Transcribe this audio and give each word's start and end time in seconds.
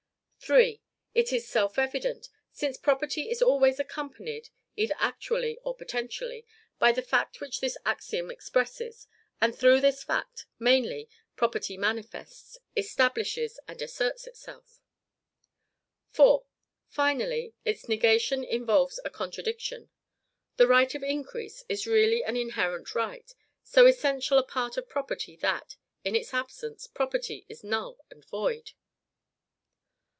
3. 0.43 0.81
It 1.15 1.31
is 1.31 1.47
self 1.47 1.79
evident, 1.79 2.27
since 2.51 2.75
property 2.75 3.29
is 3.29 3.41
always 3.41 3.79
accompanied 3.79 4.49
(either 4.75 4.95
actually 4.97 5.57
or 5.63 5.73
potentially) 5.73 6.45
by 6.77 6.91
the 6.91 7.03
fact 7.03 7.39
which 7.39 7.61
this 7.61 7.77
axiom 7.85 8.29
expresses; 8.29 9.07
and 9.39 9.55
through 9.57 9.79
this 9.79 10.03
fact, 10.03 10.47
mainly, 10.59 11.07
property 11.37 11.77
manifests, 11.77 12.57
establishes, 12.75 13.61
and 13.65 13.81
asserts 13.81 14.27
itself. 14.27 14.81
4. 16.09 16.43
Finally, 16.89 17.53
its 17.63 17.87
negation 17.87 18.43
involves 18.43 18.99
a 19.05 19.09
contradiction. 19.09 19.89
The 20.57 20.67
right 20.67 20.93
of 20.93 21.01
increase 21.03 21.63
is 21.69 21.87
really 21.87 22.25
an 22.25 22.35
inherent 22.35 22.93
right, 22.93 23.31
so 23.63 23.85
essential 23.85 24.37
a 24.37 24.43
part 24.43 24.75
of 24.75 24.89
property, 24.89 25.37
that, 25.37 25.77
in 26.03 26.13
its 26.13 26.33
absence, 26.33 26.87
property 26.87 27.45
is 27.47 27.63
null 27.63 27.99
and 28.09 28.25
void. 28.25 28.71